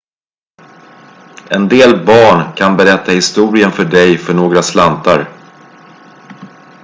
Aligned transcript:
en 1.55 1.63
del 1.69 1.93
barn 2.05 2.53
kan 2.55 2.77
berätta 2.77 3.11
historien 3.11 3.71
för 3.71 3.85
dig 3.85 4.17
för 4.17 4.33
några 4.33 4.63
slantar 4.63 5.27